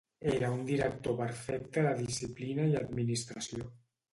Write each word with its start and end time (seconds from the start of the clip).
Era 0.29 0.47
un 0.53 0.61
director 0.69 1.17
perfecte 1.19 1.83
de 1.89 1.91
disciplina 1.99 2.67
i 2.73 2.75
administració. 2.81 3.71